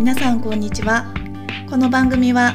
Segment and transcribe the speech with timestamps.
[0.00, 1.12] 皆さんこんにちは。
[1.68, 2.54] この番組は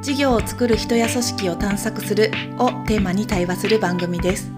[0.00, 4.52] 事業を作る人や組織を探索するをテーマに対話する番組です。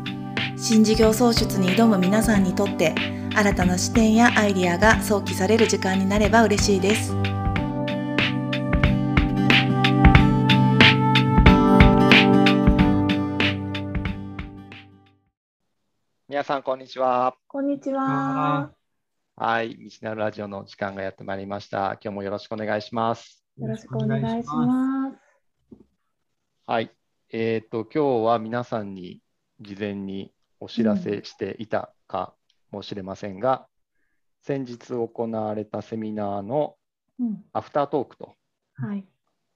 [0.54, 2.94] 新事業創出に挑む皆さんにとって
[3.34, 7.14] 新たな視点やアイディアが想起される時間になれば嬉しいです。
[16.28, 17.34] 皆さん、こんにちは。
[17.48, 18.75] こんにちは
[19.38, 21.98] はい、道なるラジオの時間がやってまいりました。
[22.02, 23.44] 今日もよろしくお願いします。
[23.58, 25.18] よろしくお願いします
[26.64, 26.90] はい、
[27.30, 29.20] えっ、と、今日は皆さんに
[29.60, 32.32] 事前にお知らせしていたか
[32.70, 33.66] もしれませんが、
[34.40, 36.76] 先日行われたセミナーの
[37.20, 38.36] うんアフタートークと
[38.76, 39.04] はい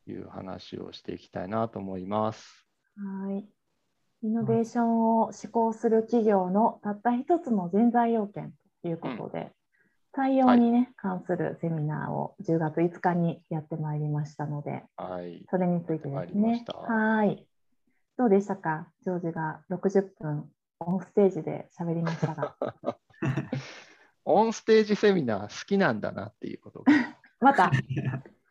[0.06, 2.66] いう話をしていきたいなと思います。
[2.98, 3.48] はい。
[4.26, 9.52] イノベーションを施行する企業のたった一つの人材要件ということで、
[10.12, 16.64] 対応に、ね関するセミナーを10月5日にやってまいりましたので、はい、それについてですね。
[16.88, 17.46] はい。
[18.16, 18.88] どうでしたか？
[19.02, 22.56] ジョージが60分オンステージで喋りましたが。
[24.24, 26.92] オンステージセミナー好きなんだなっていうことが、
[27.40, 27.70] また、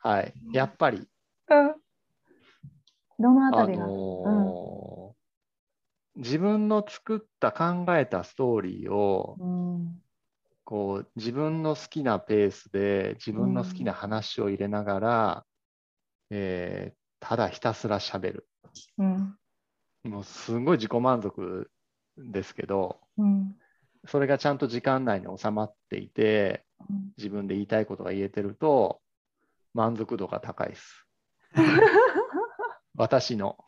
[0.01, 1.07] はい、やっぱり、
[1.49, 1.75] うん、
[3.19, 5.19] どのああたりが、のー
[6.16, 10.01] 自分の作った考えたストーリーをうん
[10.63, 15.45] こう自分の好きなペースで自分の好きな話を入れながら、
[16.29, 18.47] えーただひたすら喋る。
[18.97, 19.35] うん。
[20.05, 21.69] もうすごい自己満足
[22.17, 23.55] ですけどうん。
[24.05, 29.01] それがちゃんと時間内に収まっていてうん自分で言いたいことが言えてると
[29.73, 31.05] 満足度が高いです。
[32.95, 33.57] 私の。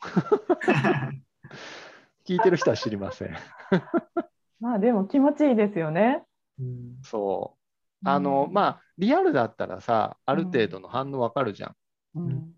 [2.24, 3.36] 聞いてる人は知りません。
[4.60, 6.24] まあでも気持ちいいですよね。
[7.02, 7.56] そ
[8.04, 8.08] う。
[8.08, 11.76] あの、まあ、リアルだったらさ、ある程度の反応わかるじゃん。
[12.16, 12.54] うん。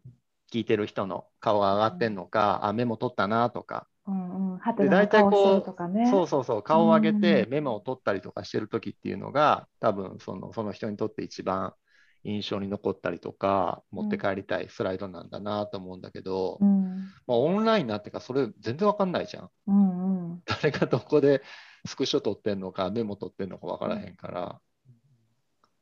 [0.52, 3.88] 聞いてる人の顔が上がってんのか、あ、メモ取ったなとか。
[4.06, 6.04] うんうん、は大体こるとかね。
[6.04, 7.50] う、そうそうそう、顔を上げてうん。
[7.50, 11.74] メモを取ったりとかしてる時っていうのが、多分そのその人にとって一番
[12.22, 16.96] 印象に残ったりとか、持って帰りたいスライドなんだなと思うんだけど、うん。
[17.26, 19.50] まあ、オンラインになってからそれ全然わかんないじゃん。
[19.66, 20.42] うんうん。
[20.44, 21.42] 誰がどこで
[21.86, 24.60] スクショ取ってんのか、メモ取ってんのかわからへんから。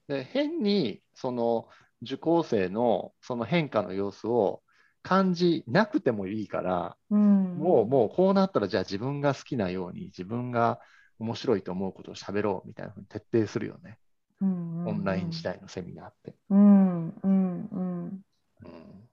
[0.09, 1.69] で、変にその
[2.03, 4.63] 受講生のその変化の様子を
[5.03, 10.81] 感じなくてもいいから、うんもうもうこうなったらじゃあ自分が好きなように自分が
[11.19, 13.99] 面白いと思うことを喋ろうみたいなふうに徹底するよね。
[14.41, 16.35] うんうんオンライン時代のセミナーって。
[16.51, 18.25] うんうんうん
[18.65, 19.09] うん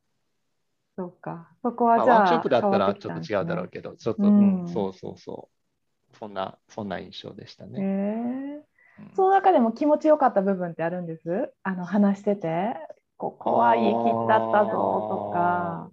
[0.96, 5.59] そうかそこまあ、はじゃあワークショップだったらちょっと違うだろうけど、ちょっと、うんうんそうそうそう。
[6.19, 8.59] そんな、そんな印象でしたへね。
[9.16, 11.53] その中でも気持ちよかった部分ってあるんです？
[11.63, 12.75] あの話してて。
[13.16, 15.90] ここはいい切だったぞとか。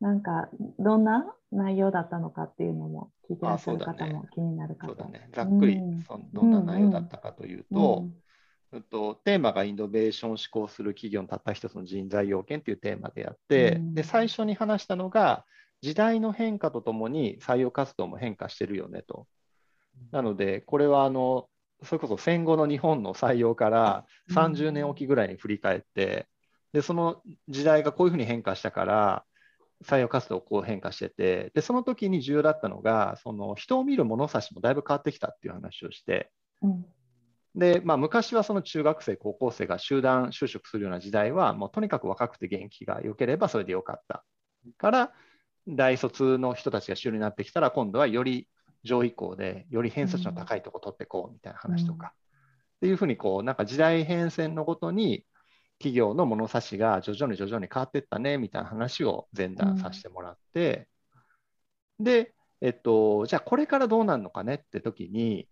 [0.00, 1.32] なんかどんな？
[1.50, 5.28] 内容だったのかっていうのも聞いてらっしゃる方も気になるかとそうだね。
[5.32, 6.02] ざっくりうん。
[6.02, 13.94] そどんな内容だったかというと、うんうんとテーマがイノベーションを施行する企業のたった一つの人材要件というテーマでやって、うん。
[13.94, 15.46] で最初に話したのが、
[15.80, 19.26] 時代の変化とともに採用活動も変化してるよねと。
[20.10, 21.48] なので、これはあの
[21.82, 26.26] それこそ戦後の日本の採用から30年おきぐらいに振り返って、
[26.72, 29.24] でその時代がこういうふうに変化したから、
[29.84, 36.30] 採用活動こう変化してて、でその時に重要だったのが、その人を見る物差しもだいぶ変わってきたっていう話をして、
[36.62, 36.84] うん
[37.54, 44.24] で、まあ、昔はその中学生、高校生が集団就職するような時代は、もうとにかく若くて元気が良ければそれでよかった。
[44.76, 45.12] から、
[45.66, 48.46] 大卒の人たちが主流になってきたら、今度はより
[48.84, 52.14] 上位校で、より偏差値の高いとこ取っていこうみたいな話とか。
[52.76, 55.24] っていうふうに、こう、なんか時代変遷のごとに、
[55.78, 60.88] 企業の物差しが徐々に徐々に変わっていったねみたいな話を前段させてもらって、
[62.00, 65.48] で、えっと、じゃあこれからどうなるのかねって時に、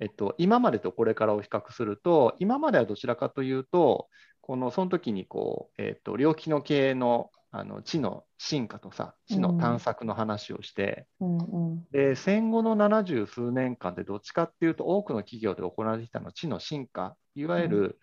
[0.00, 4.08] えっと、今までとこれからを比較すると、今まではどちらかというと、
[4.40, 11.84] このその時にこう、えっと、領域の経営のあの知の進化とさ、知の探索の話をして、うんうん。
[11.92, 18.00] で戦後の70数年間でどっちかっていうと、多くの企業で行われてきたのは知の進化、いわゆる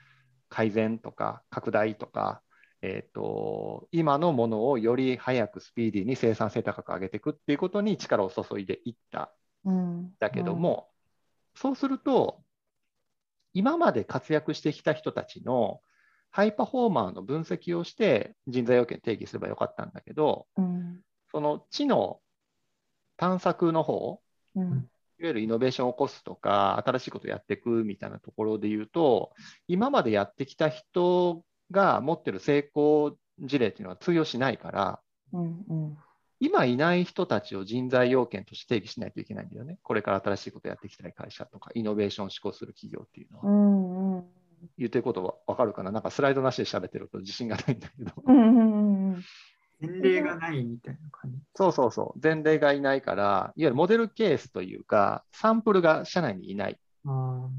[0.48, 2.42] 改善とか拡大とか、
[2.82, 9.34] えっと今のものをより早くスピーディーに生産性高く上げていくっていうことに力を注いでいった。
[9.66, 10.14] うん。
[10.20, 10.88] だけども、
[11.56, 12.42] そうすると、
[13.54, 15.82] 今まで活躍してきた人たちの
[16.32, 21.02] ハイパフォーマーの分析をして人材要件定義すればよかったんだけど、うん
[21.34, 22.20] その知の
[23.16, 24.20] 探索の方、
[24.56, 24.90] うん
[25.20, 29.34] いわゆるイノベーションを起こすとか、新しいことをやっていくみたいなところで言うと、
[29.68, 35.00] 今までやってきた人が持ってる成功事例っていうのは通用しないから、
[35.32, 35.98] うんうん
[36.44, 39.78] 今いない人たちを人材要件として定義しないといけないんだよね。
[39.84, 43.52] これから新しいことやっていきたい会社とか、イノベーションを施行する企業っていうのうは。
[43.52, 44.41] んうん
[44.78, 45.92] 言ってることはわかるかな？
[45.92, 48.12] なんかスライドなしで喋ってると自信がないんだけど。
[48.26, 49.24] うんうんうんうん
[49.84, 51.40] 前例がないみたいな感じ。
[51.56, 52.20] そうそうそう。
[52.22, 56.80] 前例がいないから、いわゆるモデルケースというか、サンプルが社内にいない。
[57.08, 57.50] あ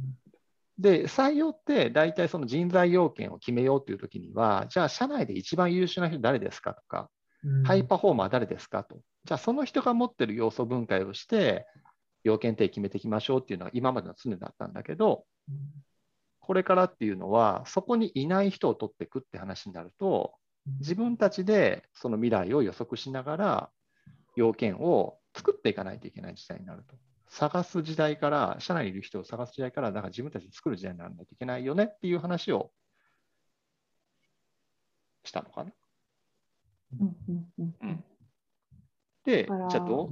[0.78, 9.00] で、採用って大体その人材要件を決めようというときには、じゃあ社内で一番優秀な人誰ですかとか、ーハイパフォーマー誰ですかと。
[9.24, 11.66] じゃあその人が持ってる要素分解をして、
[12.22, 15.56] 要件定義決めていきましょうっていうのが今までの常だったんだけど、うん
[16.42, 20.34] これからっていうのは、そこにいない人を取っていくって話になると、
[20.80, 23.70] 自分たちでその未来を予測しながら、
[24.36, 26.96] 要件を作っていかないといけない時代になると。
[27.28, 32.72] 探す時代から、社内にいる人を探す時代から、だから自分たちで作る時代にならないといけないよねっていう話を
[35.24, 35.72] したのかな。
[37.00, 38.04] うんうんうんうん
[39.24, 40.10] で、じゃあど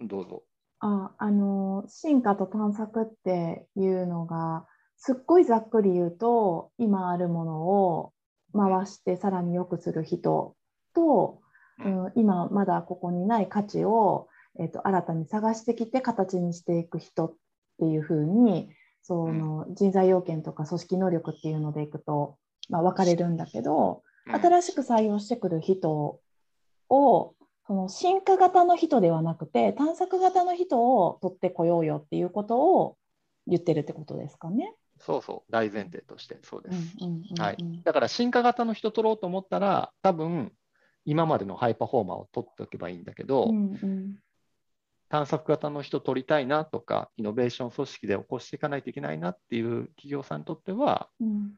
[0.00, 0.06] う？
[0.06, 0.42] どうぞ。
[0.80, 4.66] ああの進化と探索っていうのが
[4.98, 8.12] すっごいざっくり言うと今あるものを
[8.52, 10.56] 回してさらに良くする人
[10.94, 11.40] と、
[11.84, 14.28] うん、今まだここにない価値を、
[14.58, 17.34] えっと新たに探してきて形にしていく人っ
[17.78, 18.70] ていうふうに
[19.02, 22.36] その人材要件とか組織能力っていうのでいくと、
[22.68, 26.20] まあ、分かれるんだけど、新しく採用してくる人
[26.90, 27.34] を
[27.66, 32.96] その進化型の人ではなくて探索型の人を取ってこようよっていうことを
[33.46, 34.74] 言ってるってことですかね。
[35.00, 36.96] そうそう、大前提としてそうです。
[37.40, 40.52] はい、だから進化型の人取ろうと思ったら、多分
[41.04, 44.16] 今までのハイパフォーマーを取っておけばいいんだけど、うんうん
[45.10, 51.52] 探索型の人取りたいなとか、イノベーション組織で起こしていかないといけないなっていう企業さんにとっては、うん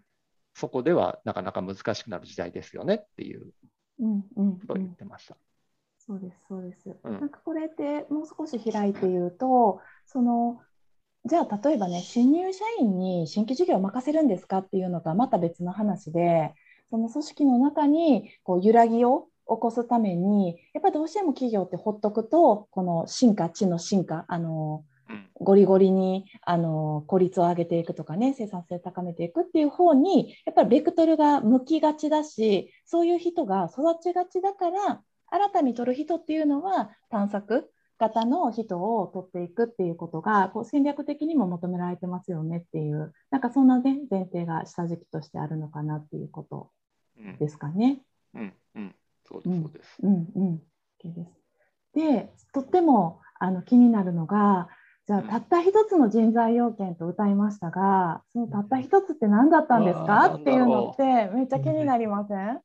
[0.55, 3.47] そこではなかなか難しくなる時代ですよねっていうこ
[4.67, 5.37] とをうん言ってました。
[5.99, 6.97] そうですそうです。
[7.03, 10.60] うんなんかこれってもう少し開いて言うとその
[11.31, 16.53] じゃあ例えばね新入社員に新規事業を任せるんですかっていうのとはまた別の話で
[16.91, 25.29] その組織の中にこう揺らぎを起こすためにやっぱりどうしても企業ってほっとくとこの進化知の進化あのうん。
[25.35, 46.71] ゴリゴリにあの効率を上げていくとかね生産性高めていくっていう方にやっぱりベクトルが向きがちだしそういう人が育ちがちだから新たに取る人っていうのは探索型の人を取っていくっていうことがこう戦略的にも求められてますよねっていうなんかそんな、ね、前提が下敷きとしてあるのかなっていうこと
[47.19, 47.37] うん。
[47.37, 48.01] ですかね。
[48.35, 48.95] うんうん、
[49.29, 50.63] そうです、そうんうん、
[51.05, 51.31] OK です。
[51.95, 54.69] で、とってもあの気になるのが、
[55.07, 55.27] じゃあうん。
[55.29, 60.33] たった一つの人材要件と歌いましたが、そのたった一つって何だったんですか？
[60.35, 62.61] ーっていうのってめっちゃ気になりません？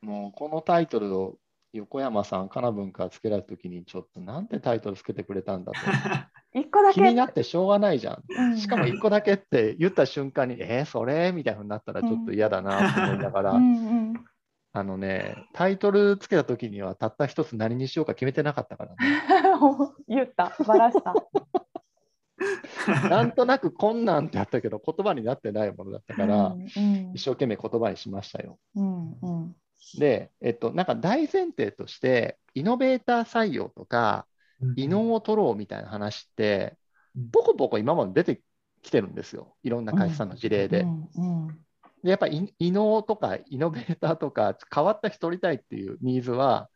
[0.00, 1.36] もうこのタイトルを
[1.72, 5.78] 横山さん、かな文からつけられたときに、ちょっとなんてタイトルつけてくれたんだと。
[6.58, 6.94] 一個だけ。
[6.94, 8.24] 気になってしょうがないじゃん。
[8.28, 11.32] うんしかも1個だけって言った瞬間に、えー、それ？
[11.32, 14.24] みたいになったらちょっと嫌だなと思いながら、 うんうん、
[14.72, 18.96] あのね、タイトルつけたときにはたった一つ何にしようか決めてなかったからね。
[20.08, 21.14] 言った、バラした。
[23.08, 26.66] なんとなくこんなんってあったけど、言葉になってないものだったから、うんうん
[27.14, 28.58] 一生懸命言葉にしましたよ。
[28.74, 29.56] うんうん
[29.98, 34.26] で、えっと、なんか大前提として、イノベーター採用とか、
[34.76, 36.76] 異能を取ろうみたいな話って、
[37.14, 38.42] ボコボコ今まで出て
[38.82, 39.56] きてるんですよ。
[39.62, 40.86] いろんな会社さんの事例で。
[42.02, 46.70] でやっぱり異能とかイノベーターとか変わった人取りたいっていうニーズは、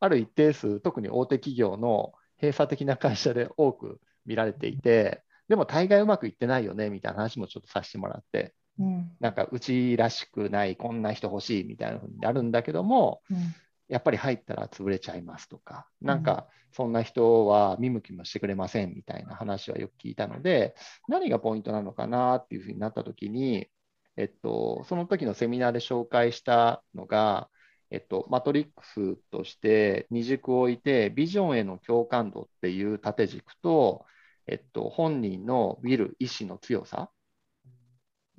[0.00, 9.10] ある一定数、特に大手企業の閉鎖的な会社で多く見られていて、でも大概うまくいってないよねみたいな話もちょっとさせてもらって、うん。
[9.20, 13.54] なんかうちらしくない、こんな人欲しいみたいなふうになるんだけども、うん。
[13.88, 20.74] やっぱり入ったら潰れちゃいますとか、なんかそんな人は見向きもしてくれませんみたいな話はよく聞いたので、
[21.08, 23.68] 何がポイントなのかなっていうふうになったときに、
[24.16, 27.48] えっと、その時のセミナーで紹介したのが、
[27.90, 34.04] えっと、マトリックスとして二軸を置いて、ビジョンへの共感度っていう縦軸と、
[34.46, 37.10] えっと、本人のウィル、意志の強さ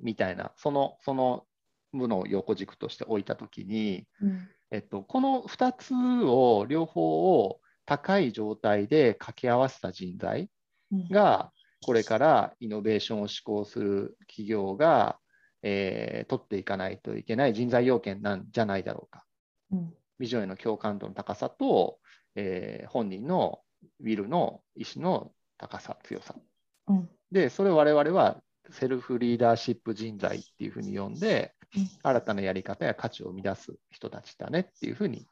[0.00, 1.46] みたいな、その、その
[1.92, 10.48] 無の横軸として置いたときに、うんえっと、この2つを両方を高い状態で掛け合わせた人材
[10.92, 11.52] うんが
[11.84, 15.18] これからイノベーションを施行する企業が、
[15.62, 19.24] えー取っていかないといけない人材要件なんじゃないだろうか。
[19.72, 21.98] うんビジョンへの共感度の高さと、
[22.34, 23.60] えー本人の
[24.00, 26.34] ウィルの意思の高さ、強さ。
[26.88, 31.54] うんで、それを我々はセルフリーダーシップ人材っていうふうに呼んで、
[32.02, 35.26] 新たなやり方や価値を生み出す人たちだねっていうふうに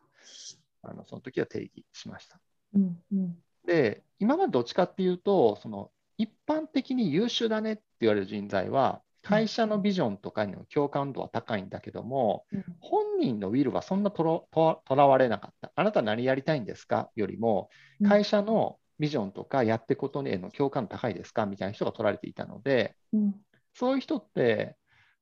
[0.82, 2.38] あのその時は定義しました。
[2.74, 3.36] うんうん。
[3.66, 12.64] で今までどっちかっていうとその一般的に優秀だねって言われる人材は会社のビジョンとかにの共感度は高いんだけども、うん。
[12.80, 14.46] 本人のウィルはそんなと
[14.88, 15.72] らわれなかった。
[15.74, 17.10] あなた何やりたいんですか？
[17.16, 17.68] よりも、
[18.00, 18.08] うん。
[18.08, 23.34] 会社のビジョンとかやってことへの共感度高いですかみたいな人が取られていたので、うん。
[23.74, 24.76] そういう人って、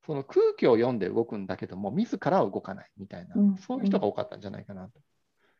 [0.05, 3.57] その空気を読んで動くんだけども、自らは動かないみたいな、うん。
[3.57, 4.91] そういう人が多かったんじゃないかなと。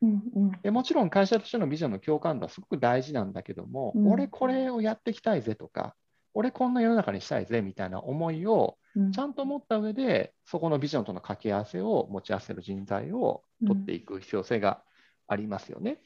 [0.02, 0.24] うん。
[0.36, 0.52] うん。
[0.64, 4.12] でもちろん会社としてのビジョンの共感度はすごく大事なんだけども、うん。
[4.14, 5.96] 俺これをやっていきたいぜとか、
[6.34, 9.12] 俺こんな世の中にしたいぜみたいな思いをうん。
[9.12, 14.82] ちゃんと持った上で、そこのビジョンとの掛け合わせを持ち合わせる人材を取っていく必要性が
[15.28, 16.00] ありますよね。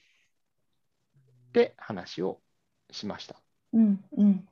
[1.51, 2.39] って話を
[2.91, 3.35] しました。
[3.73, 4.45] うんうん、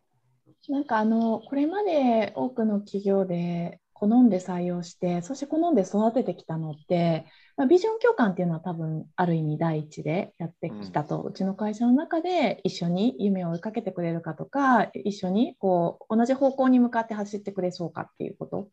[0.68, 7.26] なんかあのこれまで多くの企業で好んで採用してそして好んで育ててきたのって、
[7.58, 18.70] まあ、ビジョン共感っていうのは多分ある意味第一でやってきたと、うちの会社の中で一緒に夢を追いかけてくれるかとか一緒にこう同じ方向に向かって走ってくれそうかっていうこと。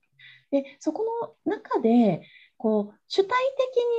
[0.50, 1.04] でそこ
[1.44, 2.22] の中で
[2.58, 3.36] こう主体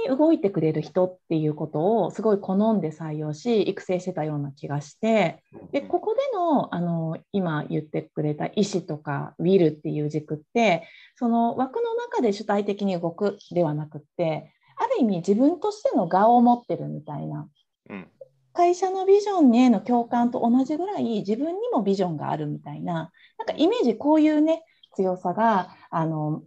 [0.06, 17.48] 的に動いてくれる人っていうことをすごい好んで採用し育成してたような気がしてでここでのあの今言ってくれた意思とかウィルっていう軸ってその枠の中で主体的に動くではなくってある意味自分としての我を持ってるみたいな。
[17.90, 18.08] うん。
[18.54, 23.12] 会社のビジョンへの共感と同じぐらい自分にもビジョンがあるみたいな。
[23.38, 24.64] なんかイメージこういうね
[24.96, 26.44] 強さがあの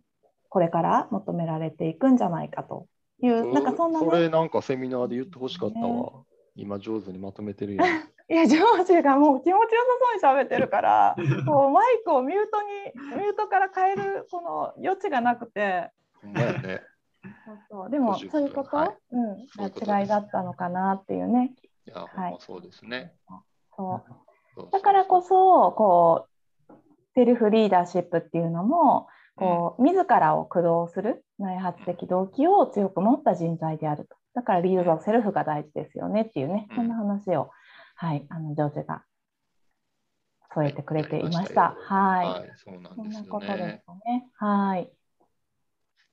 [0.51, 2.87] これから求められていくんじゃないかと
[3.23, 6.25] いうなんかそんな、ね、それなんかセミナーで言ってほしかったわ。
[6.57, 7.85] 今上手にまとめてるよ。
[8.29, 9.81] いや、ジョージがもう気持ちよ
[10.23, 11.17] さそうに喋ってるから、
[11.47, 15.91] こうマイクをミュートに、ミュートから変えるこの余地がなくて、
[16.21, 16.83] ほんまやね。
[17.45, 17.91] そうそう。
[17.91, 18.89] でも50そういうこと、はい。
[19.13, 20.01] うん、そういうことです。
[20.01, 21.55] 違いだったのかなっていうね。
[21.87, 23.15] いや、ほんまそうですね。
[23.77, 24.03] そ
[24.57, 24.69] う。
[24.71, 26.27] だからこそ、こ
[26.69, 26.73] う、
[27.15, 29.09] セルフリーダーシップっていうのも、
[29.41, 34.17] こう自らを駆動する内発的動機を強く持った人材であると。
[34.35, 37.51] だからリード・ザ・セルフが大事ですよねっていうね、うんそんな話を、
[37.97, 39.03] はい、あの、ジョージが
[40.55, 41.75] 添えてくれていました。
[41.81, 42.27] はい。
[42.27, 43.83] はい、そうなんですよなことですね。
[43.87, 44.29] かね。
[44.35, 44.93] はい。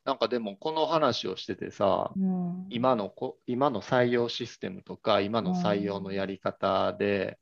[0.05, 7.37] なんかでもこの話をしててさ、うん、今のこ今の採用システムとか今の採用のやり方で、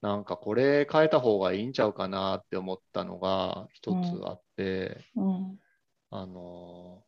[0.00, 5.58] なんかこれ変えた方がいいんちゃうかなって思ったのが一つあって、うん、
[6.10, 7.02] あの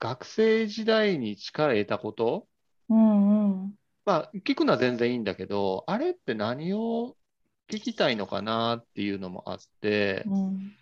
[0.00, 2.46] 学生時代に力得たこと？
[2.88, 7.16] うん、うん、まあ聞くのは全然いいんだけどあれって何を
[7.70, 10.72] 聞きたいのかなっていうのもあって、うん、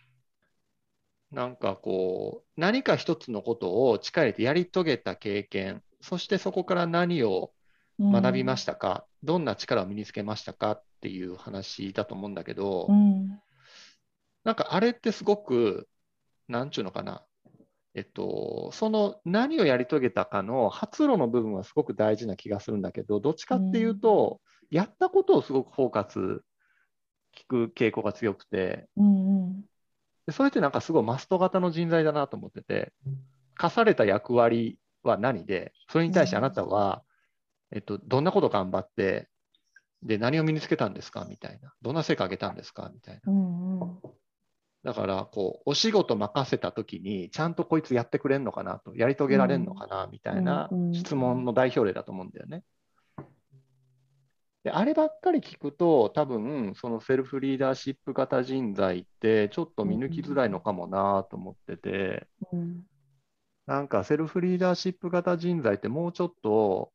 [1.32, 7.50] なんかこう何か一つのことを力入れてやり遂げた経験そしてそこから何を
[7.98, 13.40] 学びましたか、どんな力を身につけましたかっていう話だと思うんだけど、うん、
[14.44, 15.88] なんかあれってすごく、
[16.48, 17.24] なんちゅうのかな、
[17.94, 26.18] えっと、その何をやり遂げたかの発露の部分はすごく大事な気がするんだけど、どっちかっていうと、やったことをすごくフォーカス、
[27.34, 29.60] 聞く傾向が強くて、うん、
[30.26, 32.92] でそれってなんかすごいマスト型の人材だなと思ってて、
[33.54, 37.02] 課された役割は何で、それに対してあなたは、
[37.72, 39.28] えっと、どんなこと頑張って、
[40.02, 41.26] で、何を身につけたんですか？
[41.28, 41.72] みたいな。
[41.82, 42.90] どんな成果上げたんですか？
[42.94, 43.32] みたいな。
[43.32, 43.98] うん、うん、
[44.84, 52.62] だから、こう、お仕事任せたときに、ちゃんとこいつやってくれんのかなと、やり遂げられんのかな、みたいな質問の代表例だと思うんだよね。
[54.62, 62.82] で、あればっかり聞くと、多分、そのセルフリーダーシップ型人材って、ちょっと見抜きづらいのかもなと思ってて、うん、
[63.66, 66.92] なんかセルフリーダーシップ型人材ってもうちょっと、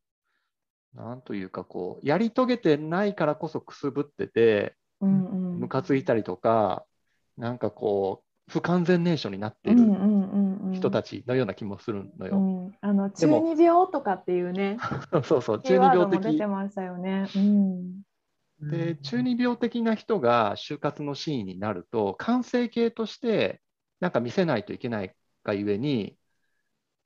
[1.01, 6.85] なんというかこう、やり遂げてないからこそくすぶってて、うん、うん、ムカついたりとか、
[7.37, 12.37] なんかこう、不完全燃焼になってるうん、うん、うん、人たちのような気もするのよ。
[12.37, 14.77] うん、あのでも中二病とかっていうね、
[15.23, 16.37] そうそう、中二病ワードも出的。
[16.37, 17.27] てましたよね。
[17.35, 18.01] うん、
[18.69, 23.61] で、中二病的な人が就活のシーンになると、完成形として
[24.01, 26.15] なんか見せないといけないがゆえに、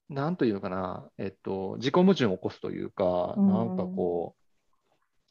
[0.09, 4.41] なんというのかな、えっと、自己矛盾を起こすというか、うんなんかこう、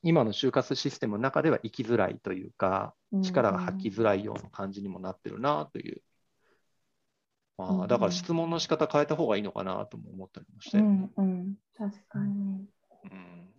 [0.02, 6.02] 今の就活システムの中では生きづらいというか、力が発揮づらいような感じにもなってるなという。
[7.56, 10.78] まうんあ、だから質問の仕方変えた方がいいのかなとも思ったりもして。
[10.78, 12.66] うん、うん、確かに。
[13.04, 13.50] うん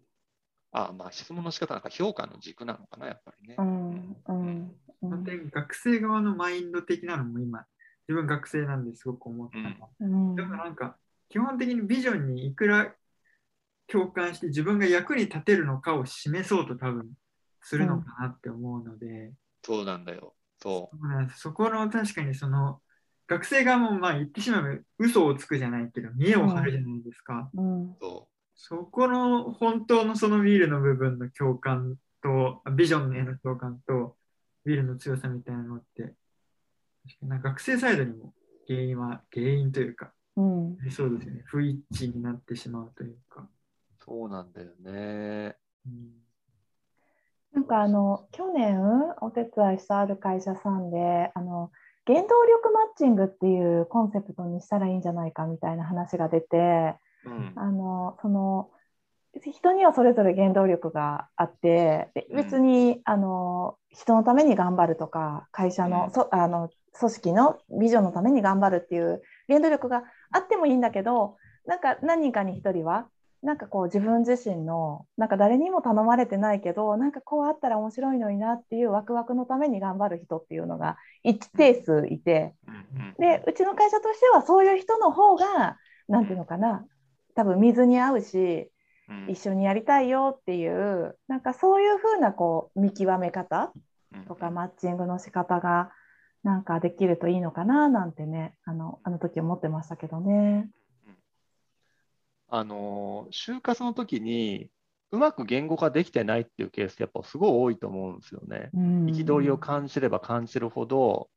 [0.77, 3.55] あまあ質問の仕方なんか評価の軸なのかな、やっぱりね。
[3.57, 7.65] うん、うん、うん、で学生側のマインド的なのも今
[8.09, 9.89] 自分学生なんですごく思ったのは。
[10.01, 10.97] うんだからなんか
[11.29, 12.93] 基本的にビジョンにいくら
[13.87, 17.09] 共感して自分が役に立てるのかを示そうと多分
[17.61, 20.33] するのかなって思うので、そうなんだよ。
[20.61, 22.79] そそうなんですそこの確かにその
[23.27, 27.49] 学生側もまあ言ってしまえば嘘をつくじゃないけど見栄を張るじゃないですか。
[27.53, 27.95] うんう。
[27.99, 34.15] そそこの本当のそのビールの部分の共感とビジョンへの共感と
[34.65, 36.15] ビールの強さみたいなのって確か
[37.23, 38.33] になんか学生サイドにも
[38.67, 43.41] 原因は原因というかうんそうですよね不一致になってしまうというか。
[43.41, 43.47] う。
[44.03, 45.55] そうなんだよね。
[45.85, 46.25] うん
[47.53, 48.81] なんかあの去年
[49.21, 51.71] お手伝いしたある会社さんであの
[52.05, 57.53] 原動力マッチングっていうコンセプトにしたらいいんじゃないかみたいな話が出てうん。
[57.55, 58.69] あのその
[59.41, 70.03] 人にはそれぞれ原動力があってでうん別にあの人のために頑張るとか会社の,、うんそあの組織のビジョンのために頑張るっていう原動力が
[70.35, 73.07] あってもいいんだけどなんか何人かに1人は
[73.41, 85.77] なんかこう自分自身のなんか誰にも頼まれてないけどなんかこうあったら面白いのになっていうワクワクのために頑張る人っていうのが一定数いてうんでうちの会社としてはそういう人の方が
[86.07, 86.85] 何ていうのかな
[87.35, 88.69] 多分水に合うし
[89.07, 89.27] うん。
[89.29, 93.71] 一緒にやりたいよっていうなんかそういうふうなこう見極め方
[94.27, 95.91] とかマッチングの仕方が
[96.45, 100.69] なんかできるといいのかななんてねあのあの時思ってましたけどね。
[102.47, 104.69] あの、就活の時に、
[105.11, 108.69] うまく言語化できてないっていうケースってやっぱすごい多いと思うんですよね。
[108.75, 111.29] 憤りを感じれば感じるほど、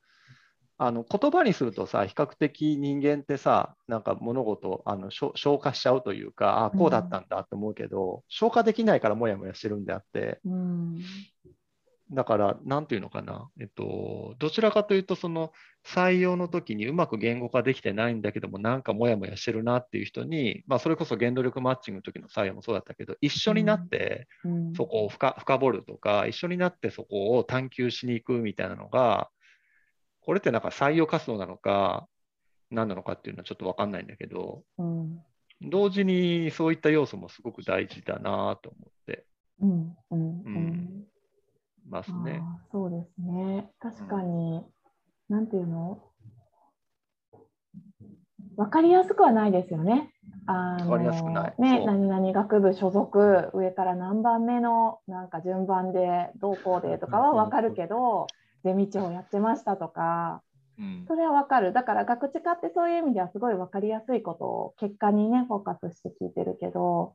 [0.77, 10.99] あの言葉にするとさ、比較的人間ってさ、なんか物事をあの消消化しちゃうというか、あこうだったんだって思うけど、消化できないからもやもやしてるんであって、うん
[12.11, 15.53] だから、なんていうのかな、えっと、どちらかというと、その
[15.85, 24.75] 採用の時にうまく言語化できてないんだけども、なんかもやもやしてるなっていう人に、まあ、それこそ原動力マッチングの時の採用もそうだったけど、一緒になってうん。
[24.75, 29.31] そこを深深掘るとか、一緒になってそこを探求しに行くみたいなのが、
[30.21, 32.07] これってなんか採用活動なのか、
[32.71, 35.21] 何なのかっていうのはちょっと分かんないんだけど、うん。
[35.63, 39.25] 同時にそういった要素もすごく大事だなと思って。
[39.61, 39.97] うん。
[40.11, 40.21] うん。
[40.21, 41.08] ううんん
[41.89, 42.43] ますね。
[42.71, 43.71] そうですね。
[43.81, 44.65] 確かに、
[45.29, 46.03] なんていうの？
[48.57, 50.13] わかりやすくはないですよね。
[50.47, 58.27] あのわかりやすくないね、何々学部所属、上から何番目のなんか順番でどうこうでとかはわかるけど、
[58.65, 60.43] ゼミ長やってましたとか、
[60.79, 61.73] うんそれはわかる。
[61.73, 67.15] だから学知化ってそういう意味ではすごいわかりやすいことを結果にね、フォーカスして聞いてるけど、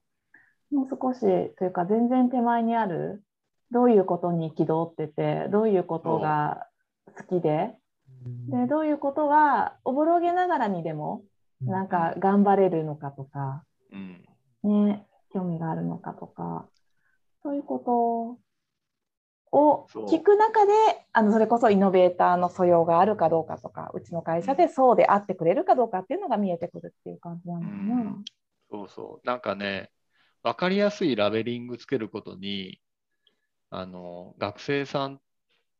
[0.72, 1.20] もう少し
[1.58, 3.24] というか全然手前にある、
[3.74, 6.68] どういうことに憤ってて、どういうことが
[7.18, 7.76] 好きで、
[8.48, 11.24] でどういうことはおぼろげながらにでも
[11.62, 14.86] なんか頑張れるのかとか、うん。
[14.86, 16.68] ね、興味があるのかとか、
[17.42, 20.72] そういうことを聞く中で、
[21.12, 28.24] あのそれこそイノベーターの素養があるかどうかとか、うちの会社でそうであってくれるかどうかっていうのが見えてくるっていう感じなのかな。
[28.72, 29.28] そうそう。
[29.28, 29.92] なんかね、
[30.44, 32.80] 分かりやすいラベリングつけることに、
[33.76, 35.20] あの、学生さん、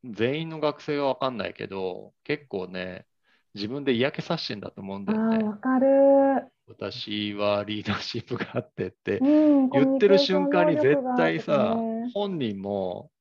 [0.04, 3.06] 全員の学生は分かんないけど、結構ね、
[3.54, 5.44] 自分で嫌気さしてんだと思うんだよね。
[5.44, 6.48] わかる。
[6.68, 13.12] 私はリーダーシップがあってってうん、言ってる瞬間に絶対さね、本人も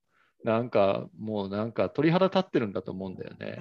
[0.44, 3.58] なんかもうなんか鳥肌立ってるんだと思うんだよね。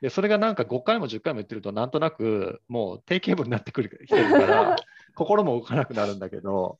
[0.00, 4.76] で、それがなんか5回も10回も言ってると、なんとなくもう定型文になってくるから、
[5.16, 6.78] 心も動かなくなるんだけど、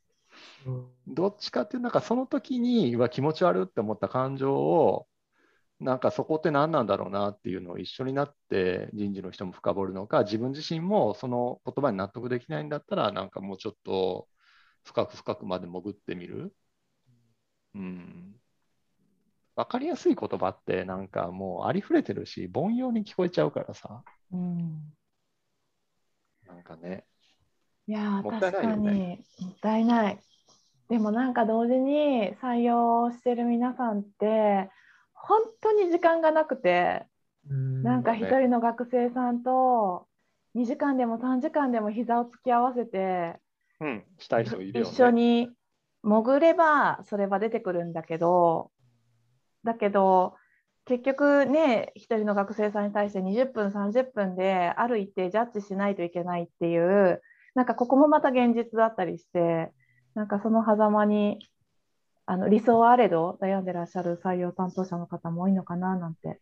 [1.07, 5.07] どっちかっていうとなんかその時にうわ気持ち悪って思った感情を
[5.81, 14.29] なんかそこって何なんだろうなっていうのを一緒になって人事の人も深掘るのか自分自身もその言葉に納得できないんだったらなんかもうちょっと
[14.85, 16.55] 深く深くまで潜ってみる。
[17.75, 18.41] うん。
[19.57, 24.03] わかりやすい言葉ってなんかもうありふれてるし凡庸に聞こえちゃうからさ
[24.33, 24.95] うん
[26.47, 27.05] なんかね。
[27.87, 28.93] いやーもったい確かないよね
[29.39, 30.19] にもったいない。
[30.89, 34.71] でもなんか同時に採用してる皆さんって
[35.13, 37.07] 本当に時間がなくて
[37.49, 40.07] なんか一人の学生さんと
[40.55, 43.41] 2時間でも3時間でも膝を突き合わせて
[43.81, 44.91] うん、したい人いるよね。
[44.93, 45.51] 一緒に
[46.03, 48.71] 潜ればそれは出てくるんだけど
[49.65, 50.35] だけど
[50.85, 57.23] 結局ね一人の学生さんに対して20分30分である一定ジャッジしないといけないっていう
[57.55, 59.73] なんかここもまた現実だったりして
[60.15, 61.39] なんかその狭間に
[62.27, 66.41] あの理想はあれど悩んでらっしゃる採用担当者の方も多いのかななんて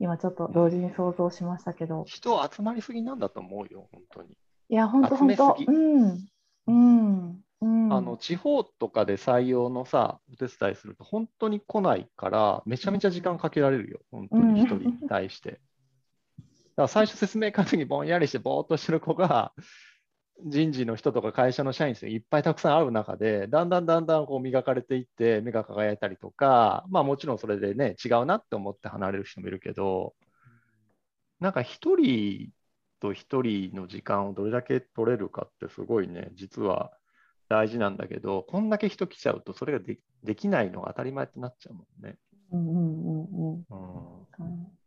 [0.00, 2.04] 今ちょっと同時に想像しましたけど。
[2.06, 4.30] 人集まりすぎなんだと思うよ、本当に。
[4.70, 5.56] いや、本当本当。
[5.66, 6.28] うん。
[6.66, 7.40] うん。
[7.60, 7.92] うん。
[7.92, 15.50] あの地方とかで採用のさ、お手伝いすると本当に来ないから、めちゃめちゃ時間かけられるよ、本当に一人に対して。
[15.50, 15.62] だか
[16.76, 19.52] ら最初説明会の時にぼんやりしてぼーっとしてる子が、
[20.44, 30.14] 人事の人とか会社の社員さんいっぱいたくさん会う中で、だんだんだんだんこう磨かれていって、目が輝いたりとか、まあもちろんそれでね、違うなって思って離れる人もいるけど、
[31.40, 32.50] なんか一人
[33.00, 36.92] と一人の時間をどれだけ取れるかってすごいね、実は
[37.48, 42.16] 大事なんだけど、こんだけ人来ちゃうと、それがでできないのが当たり前ってなっちゃうもんね。
[42.52, 43.64] うんうん。
[43.70, 44.80] うんうん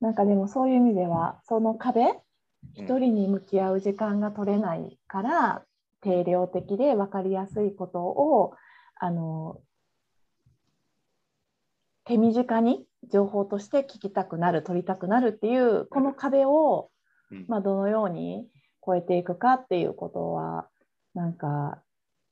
[0.00, 2.02] なんかでもそういう意味では、その壁、
[2.74, 5.64] 一人に向き合う時間が取れないから、
[6.00, 8.54] 定量的で分かりやすいことを、
[8.96, 9.60] あの、
[12.04, 16.90] 手短に情報として聞きたくなる、取りたくなるっていう、この壁を、
[17.30, 17.44] うん。
[17.48, 18.46] まあ、どのように
[18.84, 20.68] 超えていくかっていうことは、
[21.14, 21.82] なんか、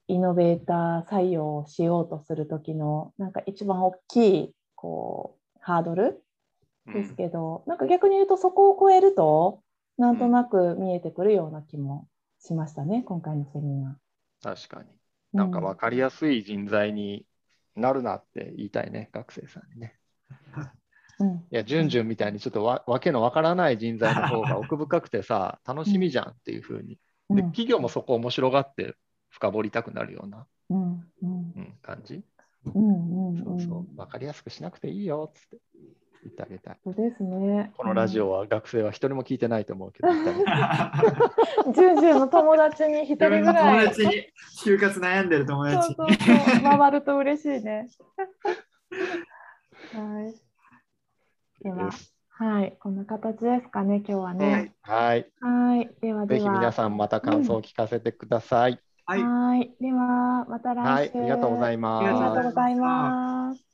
[0.09, 6.23] イノベーター採用をしようとする時の、なんか一番大きい、こう、ハードル
[6.87, 9.61] ですけど、なんか逆に言うとそこを超えると
[9.99, 13.99] なんとなく見えてくるような気もしましたね、今回のセミナ
[14.43, 14.89] 確かに。
[15.35, 15.39] ー。
[15.39, 17.27] なんか分かりやすい人材に
[17.75, 19.99] なるなって言いたいね、学生さんにね。
[21.19, 26.99] うん、いや、じゅんじゅんみたいにちょっとわわけのわからない人材の方が奥深くてさ、 楽しみじゃんっていうふうに。
[27.31, 28.95] うんで、企業もそこを面白がって
[29.31, 32.23] 深掘りたくなるような、うんうんうん、感じ？
[32.73, 35.59] うんうんそうそうう、分かりやすくしなくていいよっつって
[36.27, 36.79] 言ってあげたい。
[36.85, 37.73] そうですね。
[37.77, 40.09] このラジオは学生は一人も聞いてないと思うけど。
[40.12, 43.87] ジュンジュンの友達に一人ぐらい。
[43.87, 44.27] 友達に、
[44.62, 45.95] 就活悩んでる友達に。
[45.95, 47.89] そうそうそう、回ると嬉しいね。
[49.93, 50.35] はい。
[51.62, 51.91] では
[52.39, 54.75] はい、こんな形ですかね、今日はね。
[54.83, 55.27] はい。
[55.41, 56.41] はい、ではでは。
[56.41, 58.79] ぜひ皆さんまた感想を聞かせてください。
[59.07, 59.23] はい。
[59.23, 61.19] はい、では、また来週。
[61.19, 63.66] はい、ありがとうございますありがとうございすます。